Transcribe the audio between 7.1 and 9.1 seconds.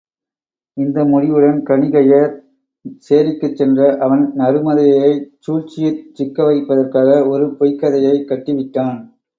ஒரு பொய்க் கதையைக் கட்டிவிட்டான்.